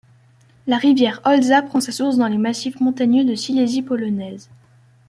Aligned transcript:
La 0.65 0.77
rivière 0.77 1.21
Olza 1.25 1.61
prend 1.61 1.79
sa 1.79 1.91
source 1.91 2.17
dans 2.17 2.27
les 2.27 2.39
massifs 2.39 2.79
montagneux 2.79 3.23
de 3.23 3.35
Silésie 3.35 3.83
polonaise. 3.83 4.49